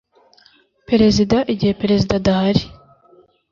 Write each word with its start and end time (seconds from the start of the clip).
perezida 0.87 1.37
igihe 1.53 1.73
perezida 1.81 2.13
adahari 2.19 2.63